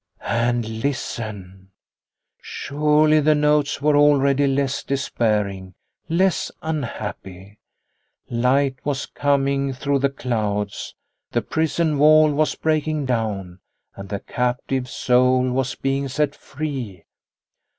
And 0.25 0.81
listen! 0.81 1.69
Surely 2.41 3.19
the 3.19 3.35
notes 3.35 3.83
were 3.83 3.95
already 3.95 4.47
less 4.47 4.81
despairing, 4.81 5.75
less 6.09 6.49
unhappy. 6.63 7.59
Light 8.27 8.77
was 8.83 9.05
coming 9.05 9.73
through 9.73 9.99
the 9.99 10.09
clouds, 10.09 10.95
the 11.33 11.43
prison 11.43 11.99
wall 11.99 12.31
was 12.33 12.55
break 12.55 12.87
ing 12.87 13.05
down, 13.05 13.59
and 13.95 14.09
the 14.09 14.19
captive 14.21 14.89
soul 14.89 15.51
was 15.51 15.75
being 15.75 16.07
set 16.07 16.33
free. 16.33 17.03